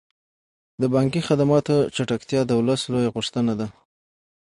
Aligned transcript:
د 0.81 0.83
بانکي 0.93 1.21
خدماتو 1.27 1.75
چټکتیا 1.95 2.41
د 2.45 2.51
ولس 2.59 2.81
لویه 2.91 3.13
غوښتنه 3.15 3.53
ده. 3.59 3.67